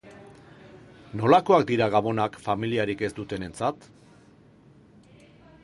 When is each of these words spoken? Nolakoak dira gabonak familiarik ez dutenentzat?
Nolakoak 1.19 1.65
dira 1.71 1.87
gabonak 1.95 2.39
familiarik 2.47 3.05
ez 3.09 3.11
dutenentzat? 3.19 3.89